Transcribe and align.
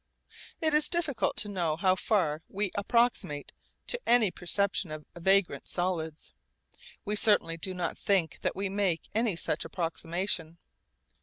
It 0.59 0.73
is 0.73 0.89
difficult 0.89 1.37
to 1.37 1.47
know 1.47 1.75
how 1.77 1.93
far 1.95 2.41
we 2.49 2.71
approximate 2.73 3.51
to 3.85 3.99
any 4.07 4.31
perception 4.31 4.89
of 4.89 5.05
vagrant 5.15 5.67
solids. 5.67 6.33
We 7.05 7.15
certainly 7.15 7.57
do 7.57 7.75
not 7.75 7.99
think 7.99 8.39
that 8.41 8.55
we 8.55 8.67
make 8.67 9.09
any 9.13 9.35
such 9.35 9.63
approximation. 9.63 10.57